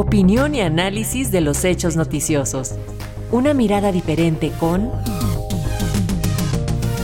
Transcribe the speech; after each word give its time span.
Opinión 0.00 0.54
y 0.54 0.60
análisis 0.60 1.32
de 1.32 1.40
los 1.40 1.64
hechos 1.64 1.96
noticiosos. 1.96 2.76
Una 3.32 3.52
mirada 3.52 3.90
diferente 3.90 4.52
con 4.60 4.92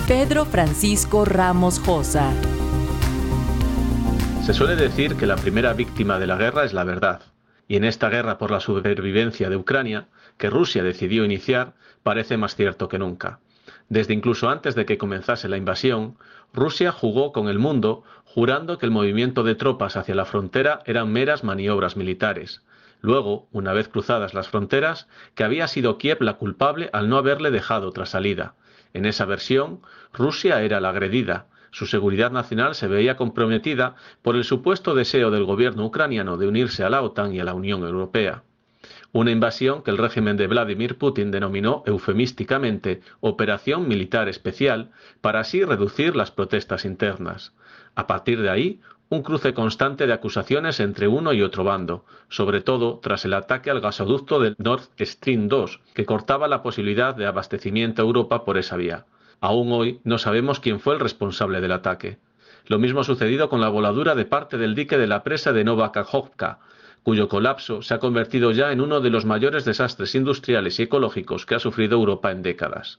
Pedro 0.07 0.45
Francisco 0.45 1.25
Ramos 1.25 1.81
Josa. 1.81 2.31
Se 4.47 4.55
suele 4.55 4.77
decir 4.77 5.17
que 5.17 5.27
la 5.27 5.35
primera 5.35 5.73
víctima 5.73 6.21
de 6.21 6.29
la 6.29 6.37
guerra 6.37 6.63
es 6.63 6.73
la 6.73 6.85
verdad. 6.85 7.23
Y 7.67 7.75
en 7.75 7.83
esta 7.83 8.09
guerra 8.11 8.39
por 8.39 8.53
la 8.53 8.61
supervivencia 8.61 9.51
de 9.51 9.57
Ucrania, 9.57 10.07
que 10.39 10.49
Rusia 10.49 10.85
decidió 10.85 11.25
iniciar, 11.25 11.75
parece 12.05 12.37
más 12.37 12.55
cierto 12.55 12.89
que 12.89 13.01
nunca. 13.01 13.41
Desde 13.89 14.15
incluso 14.15 14.49
antes 14.51 14.77
de 14.77 14.87
que 14.87 14.99
comenzase 14.99 15.49
la 15.49 15.57
invasión, 15.57 16.17
Rusia 16.53 16.93
jugó 16.93 17.33
con 17.33 17.49
el 17.49 17.59
mundo 17.59 18.05
jurando 18.25 18.79
que 18.79 18.87
el 18.87 18.93
movimiento 18.93 19.43
de 19.43 19.57
tropas 19.57 19.97
hacia 19.97 20.15
la 20.15 20.27
frontera 20.27 20.79
eran 20.87 21.13
meras 21.13 21.43
maniobras 21.43 21.97
militares. 21.97 22.63
Luego, 23.05 23.49
una 23.53 23.75
vez 23.75 23.89
cruzadas 23.89 24.33
las 24.33 24.49
fronteras, 24.49 25.09
que 25.35 25.45
había 25.45 25.69
sido 25.69 25.99
Kiev 25.99 26.23
la 26.23 26.39
culpable 26.39 26.89
al 26.95 27.11
no 27.11 27.19
haberle 27.19 27.51
dejado 27.51 27.87
otra 27.87 28.07
salida. 28.07 28.55
En 28.95 29.05
esa 29.05 29.27
versión, 29.27 29.83
Rusia 30.15 30.63
era 30.63 30.81
la 30.81 30.89
agredida, 30.89 31.49
su 31.71 31.85
seguridad 31.85 32.31
nacional 32.31 32.75
se 32.75 32.89
veía 32.89 33.19
comprometida 33.19 33.95
por 34.23 34.37
el 34.37 34.45
supuesto 34.45 34.95
deseo 34.95 35.31
del 35.31 35.45
gobierno 35.45 35.85
ucraniano 35.85 36.39
de 36.39 36.49
unirse 36.49 36.83
a 36.83 36.89
la 36.89 37.03
OTAN 37.03 37.35
y 37.35 37.41
a 37.41 37.45
la 37.45 37.53
Unión 37.53 37.83
Europea. 37.83 38.43
Una 39.15 39.31
invasión 39.31 39.85
que 39.85 39.93
el 39.93 39.99
régimen 39.99 40.37
de 40.37 40.49
Vladimir 40.49 40.99
Putin 40.99 41.31
denominó 41.31 41.85
eufemísticamente 41.87 43.01
Operación 43.21 43.87
Militar 43.87 44.29
Especial 44.29 44.91
para 45.21 45.39
así 45.39 45.63
reducir 45.63 46.17
las 46.17 46.33
protestas 46.33 46.85
internas. 46.85 47.53
A 47.95 48.09
partir 48.09 48.43
de 48.43 48.51
ahí, 48.51 48.81
un 49.11 49.23
cruce 49.23 49.55
constante 49.55 50.09
de 50.09 50.13
acusaciones 50.15 50.81
entre 50.81 51.07
uno 51.07 51.33
y 51.33 51.43
otro 51.43 51.63
bando, 51.63 52.05
sobre 52.29 52.61
todo 52.61 52.99
tras 52.99 53.25
el 53.25 53.35
ataque 53.35 53.71
al 53.71 53.81
gasoducto 53.81 54.41
del 54.41 54.57
Nord 54.59 54.83
Stream 55.01 55.47
2, 55.47 55.81
que 55.95 56.07
cortaba 56.07 56.49
la 56.49 56.65
posibilidad 56.65 57.15
de 57.15 57.27
abastecimiento 57.27 58.03
a 58.03 58.07
Europa 58.07 58.45
por 58.45 58.59
esa 58.59 58.77
vía. 58.77 59.05
Aún 59.41 59.71
hoy 59.71 60.01
no 60.03 60.19
sabemos 60.19 60.59
quién 60.59 60.81
fue 60.81 60.95
el 60.95 61.01
responsable 61.01 61.61
del 61.61 61.71
ataque. 61.71 62.19
Lo 62.67 62.81
mismo 62.81 63.03
ha 63.03 63.05
sucedido 63.05 63.49
con 63.49 63.61
la 63.61 63.69
voladura 63.69 64.17
de 64.17 64.25
parte 64.25 64.59
del 64.59 64.75
dique 64.75 64.99
de 64.99 65.07
la 65.07 65.23
presa 65.23 65.53
de 65.53 65.63
Nova 65.63 65.93
Kakhovka, 65.93 66.59
cuyo 67.05 67.29
colapso 67.29 67.83
se 67.83 67.95
ha 67.95 67.99
convertido 67.99 68.51
ya 68.51 68.73
en 68.73 68.81
uno 68.81 69.01
de 69.01 69.11
los 69.11 69.27
mayores 69.27 69.65
desastres 69.65 70.15
industriales 70.15 70.81
y 70.81 70.85
ecológicos 70.85 71.47
que 71.47 71.55
ha 71.55 71.61
sufrido 71.61 71.97
Europa 71.97 72.33
en 72.33 72.43
décadas. 72.43 72.99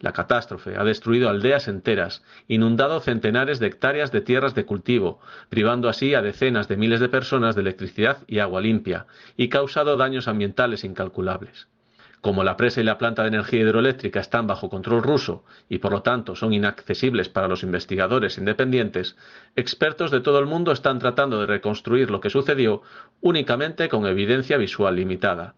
La 0.00 0.12
catástrofe 0.12 0.76
ha 0.76 0.84
destruido 0.84 1.30
aldeas 1.30 1.68
enteras, 1.68 2.22
inundado 2.48 3.00
centenares 3.00 3.60
de 3.60 3.68
hectáreas 3.68 4.12
de 4.12 4.20
tierras 4.20 4.54
de 4.54 4.66
cultivo, 4.66 5.20
privando 5.48 5.88
así 5.88 6.14
a 6.14 6.22
decenas 6.22 6.68
de 6.68 6.76
miles 6.76 7.00
de 7.00 7.08
personas 7.08 7.54
de 7.54 7.62
electricidad 7.62 8.18
y 8.26 8.40
agua 8.40 8.60
limpia, 8.60 9.06
y 9.36 9.48
causado 9.48 9.96
daños 9.96 10.28
ambientales 10.28 10.84
incalculables. 10.84 11.68
Como 12.20 12.42
la 12.42 12.56
presa 12.56 12.80
y 12.80 12.84
la 12.84 12.98
planta 12.98 13.22
de 13.22 13.28
energía 13.28 13.60
hidroeléctrica 13.60 14.20
están 14.20 14.46
bajo 14.46 14.68
control 14.68 15.02
ruso 15.02 15.44
y 15.68 15.78
por 15.78 15.92
lo 15.92 16.02
tanto 16.02 16.34
son 16.34 16.52
inaccesibles 16.52 17.28
para 17.28 17.48
los 17.48 17.62
investigadores 17.62 18.38
independientes, 18.38 19.16
expertos 19.54 20.10
de 20.10 20.20
todo 20.20 20.38
el 20.38 20.46
mundo 20.46 20.72
están 20.72 20.98
tratando 20.98 21.40
de 21.40 21.46
reconstruir 21.46 22.10
lo 22.10 22.20
que 22.20 22.30
sucedió 22.30 22.82
únicamente 23.20 23.88
con 23.88 24.06
evidencia 24.06 24.56
visual 24.56 24.96
limitada. 24.96 25.54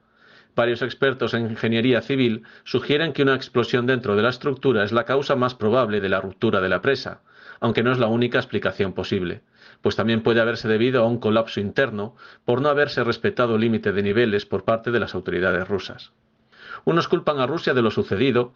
Varios 0.54 0.82
expertos 0.82 1.34
en 1.34 1.50
ingeniería 1.50 2.02
civil 2.02 2.42
sugieren 2.64 3.12
que 3.12 3.22
una 3.22 3.36
explosión 3.36 3.86
dentro 3.86 4.16
de 4.16 4.22
la 4.22 4.30
estructura 4.30 4.82
es 4.82 4.92
la 4.92 5.04
causa 5.04 5.36
más 5.36 5.54
probable 5.54 6.00
de 6.00 6.08
la 6.08 6.20
ruptura 6.20 6.60
de 6.60 6.68
la 6.68 6.82
presa, 6.82 7.22
aunque 7.60 7.82
no 7.82 7.92
es 7.92 7.98
la 7.98 8.08
única 8.08 8.38
explicación 8.38 8.92
posible, 8.92 9.42
pues 9.82 9.96
también 9.96 10.22
puede 10.22 10.40
haberse 10.40 10.68
debido 10.68 11.02
a 11.02 11.06
un 11.06 11.18
colapso 11.18 11.60
interno 11.60 12.16
por 12.44 12.60
no 12.60 12.68
haberse 12.68 13.04
respetado 13.04 13.54
el 13.54 13.60
límite 13.60 13.92
de 13.92 14.02
niveles 14.02 14.46
por 14.46 14.64
parte 14.64 14.90
de 14.90 15.00
las 15.00 15.14
autoridades 15.14 15.66
rusas. 15.68 16.12
Unos 16.88 17.06
culpan 17.06 17.38
a 17.38 17.46
Rusia 17.46 17.74
de 17.74 17.82
lo 17.82 17.90
sucedido 17.90 18.54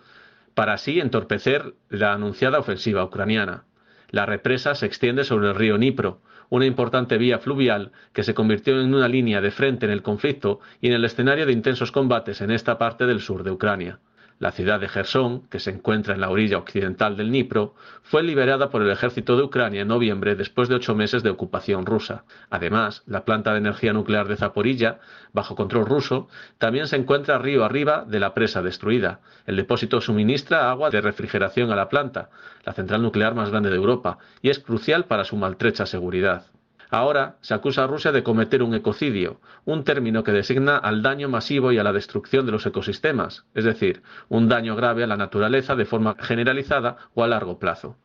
para 0.55 0.72
así 0.72 1.00
entorpecer 1.00 1.75
la 1.91 2.15
anunciada 2.15 2.60
ofensiva 2.60 3.04
ucraniana. 3.04 3.65
La 4.09 4.25
represa 4.25 4.75
se 4.75 4.87
extiende 4.87 5.25
sobre 5.25 5.48
el 5.48 5.54
río 5.54 5.76
Dnipro, 5.76 6.22
una 6.48 6.65
importante 6.65 7.19
vía 7.19 7.41
fluvial 7.41 7.93
que 8.15 8.22
se 8.22 8.32
convirtió 8.32 8.81
en 8.81 8.94
una 8.94 9.06
línea 9.06 9.43
de 9.43 9.50
frente 9.50 9.84
en 9.84 9.93
el 9.93 10.00
conflicto 10.00 10.60
y 10.81 10.87
en 10.87 10.94
el 10.94 11.04
escenario 11.04 11.44
de 11.44 11.53
intensos 11.53 11.93
combates 11.93 12.41
en 12.41 12.50
esta 12.50 12.78
parte 12.78 13.04
del 13.04 13.20
sur 13.20 13.43
de 13.43 13.50
Ucrania. 13.50 13.98
La 14.38 14.50
ciudad 14.53 14.81
de 14.81 14.88
Gerson, 14.88 15.47
que 15.48 15.60
se 15.60 15.70
encuentra 15.70 16.15
en 16.15 16.20
la 16.20 16.31
orilla 16.31 16.59
occidental 16.59 17.16
del 17.16 17.28
Dnipro, 17.28 17.75
fue 18.03 18.22
liberada 18.22 18.70
por 18.70 18.82
el 18.82 18.91
ejército 18.91 19.37
de 19.37 19.44
Ucrania 19.44 19.82
en 19.82 19.88
noviembre 19.88 20.34
después 20.34 20.69
de 20.69 20.75
ocho 20.75 20.94
meses 20.94 21.22
de 21.22 21.31
ocupación 21.31 21.87
rusa. 21.87 22.25
Además, 22.50 23.03
la 23.06 23.25
planta 23.25 23.53
de 23.53 23.59
energía 23.59 23.93
nuclear 23.93 24.26
de 24.26 24.37
Zaporilla, 24.37 24.98
bajo 25.32 25.54
control 25.54 25.87
ruso, 25.87 26.28
también 26.59 26.88
se 26.88 26.97
encuentra 26.97 27.38
río 27.38 27.65
arriba 27.65 28.04
de 28.06 28.20
la 28.20 28.34
presa 28.34 28.62
destruida. 28.62 29.20
El 29.47 29.56
depósito 29.56 30.00
suministra 30.00 30.70
agua 30.70 30.91
de 30.91 31.00
refrigeración 31.00 31.70
a 31.70 31.76
la 31.76 31.88
planta, 31.88 32.31
la 32.64 32.72
central 32.72 33.03
nuclear 33.03 33.34
más 33.34 33.50
grande 33.50 33.70
de 33.70 33.76
Europa, 33.76 34.19
y 34.41 34.50
es 34.50 34.59
crucial 34.59 35.04
para 35.04 35.25
su 35.25 35.37
maltrecha 35.37 35.87
seguridad. 35.87 36.47
Ahora 36.92 37.38
se 37.41 37.54
acusa 37.54 37.84
a 37.84 37.86
Rusia 37.86 38.12
de 38.12 38.22
cometer 38.22 38.62
un 38.62 38.75
ecocidio, 38.75 39.41
un 39.64 39.82
término 39.82 40.22
que 40.22 40.30
designa 40.30 40.76
al 40.76 41.00
daño 41.00 41.26
masivo 41.30 41.72
y 41.72 41.78
a 41.78 41.82
la 41.82 41.94
destrucción 41.94 42.44
de 42.44 42.53
los 42.53 42.66
ecosistemas, 42.66 43.47
es 43.54 43.64
decir, 43.64 44.03
un 44.28 44.47
daño 44.47 44.76
grave 44.76 45.02
a 45.02 45.06
la 45.06 45.16
naturaleza 45.16 45.75
de 45.75 45.86
forma 45.86 46.16
generalizada 46.19 46.98
o 47.14 47.25
a 47.25 47.28
largo 47.28 47.58
plazo. 47.58 47.97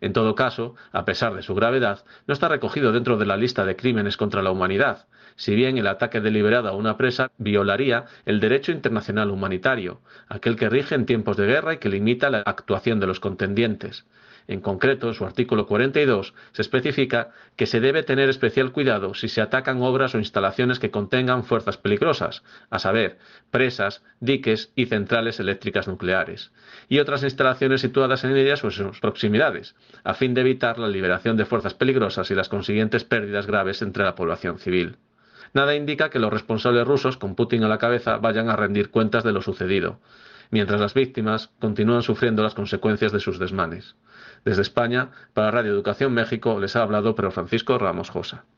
En 0.00 0.12
todo 0.12 0.36
caso, 0.36 0.76
a 0.92 1.04
pesar 1.04 1.34
de 1.34 1.42
su 1.42 1.56
gravedad, 1.56 2.04
no 2.28 2.34
está 2.34 2.46
recogido 2.46 2.92
dentro 2.92 3.16
de 3.16 3.26
la 3.26 3.36
lista 3.36 3.64
de 3.64 3.74
crímenes 3.74 4.16
contra 4.16 4.42
la 4.42 4.52
humanidad, 4.52 5.08
si 5.34 5.56
bien 5.56 5.76
el 5.76 5.88
ataque 5.88 6.20
deliberado 6.20 6.68
a 6.68 6.76
una 6.76 6.96
presa 6.96 7.32
violaría 7.38 8.04
el 8.26 8.38
derecho 8.38 8.70
internacional 8.70 9.32
humanitario, 9.32 10.02
aquel 10.28 10.54
que 10.54 10.68
rige 10.68 10.94
en 10.94 11.06
tiempos 11.06 11.36
de 11.36 11.46
guerra 11.46 11.74
y 11.74 11.78
que 11.78 11.88
limita 11.88 12.30
la 12.30 12.42
actuación 12.46 13.00
de 13.00 13.08
los 13.08 13.18
contendientes. 13.18 14.06
En 14.48 14.60
concreto, 14.60 15.08
en 15.08 15.14
su 15.14 15.24
artículo 15.24 15.66
42 15.66 16.32
se 16.52 16.62
especifica 16.62 17.32
que 17.56 17.66
se 17.66 17.80
debe 17.80 18.04
tener 18.04 18.28
especial 18.28 18.70
cuidado 18.70 19.14
si 19.14 19.28
se 19.28 19.40
atacan 19.40 19.82
obras 19.82 20.14
o 20.14 20.18
instalaciones 20.18 20.78
que 20.78 20.90
contengan 20.90 21.44
fuerzas 21.44 21.78
peligrosas, 21.78 22.44
a 22.70 22.78
saber, 22.78 23.18
presas, 23.50 24.04
diques 24.20 24.72
y 24.76 24.86
centrales 24.86 25.40
eléctricas 25.40 25.88
nucleares, 25.88 26.52
y 26.88 27.00
otras 27.00 27.24
instalaciones 27.24 27.80
situadas 27.80 28.22
en 28.24 28.36
ellas 28.36 28.62
o 28.62 28.68
en 28.68 28.72
sus 28.72 29.00
proximidades, 29.00 29.74
a 30.04 30.14
fin 30.14 30.34
de 30.34 30.42
evitar 30.42 30.78
la 30.78 30.88
liberación 30.88 31.36
de 31.36 31.46
fuerzas 31.46 31.74
peligrosas 31.74 32.30
y 32.30 32.34
las 32.34 32.48
consiguientes 32.48 33.04
pérdidas 33.04 33.46
graves 33.46 33.82
entre 33.82 34.04
la 34.04 34.14
población 34.14 34.58
civil. 34.58 34.96
Nada 35.54 35.74
indica 35.74 36.10
que 36.10 36.18
los 36.18 36.32
responsables 36.32 36.86
rusos, 36.86 37.16
con 37.16 37.34
Putin 37.34 37.64
a 37.64 37.68
la 37.68 37.78
cabeza, 37.78 38.18
vayan 38.18 38.48
a 38.48 38.56
rendir 38.56 38.90
cuentas 38.90 39.24
de 39.24 39.32
lo 39.32 39.42
sucedido, 39.42 40.00
mientras 40.50 40.80
las 40.80 40.94
víctimas 40.94 41.50
continúan 41.58 42.02
sufriendo 42.02 42.42
las 42.42 42.54
consecuencias 42.54 43.12
de 43.12 43.20
sus 43.20 43.38
desmanes. 43.38 43.96
Desde 44.46 44.62
España, 44.62 45.10
para 45.34 45.50
Radio 45.50 45.72
Educación 45.72 46.14
México, 46.14 46.60
les 46.60 46.76
ha 46.76 46.82
hablado 46.82 47.16
Pedro 47.16 47.32
Francisco 47.32 47.78
Ramos 47.78 48.10
Josa. 48.10 48.46